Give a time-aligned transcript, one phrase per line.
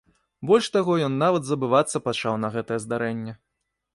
[0.51, 3.33] Больш таго, ён нават забывацца пачаў на гэтае здарэнне.